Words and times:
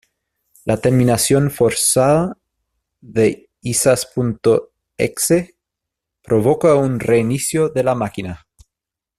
La 0.65 0.77
terminación 0.77 1.51
forzada 1.51 2.35
de 3.01 3.51
lsass.exe 3.61 5.55
provoca 6.23 6.73
un 6.73 6.99
reinicio 6.99 7.69
de 7.69 7.83
la 7.83 7.93
máquina. 7.93 8.47